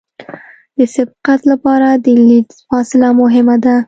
[0.77, 3.75] د سبقت لپاره د لید فاصله مهمه ده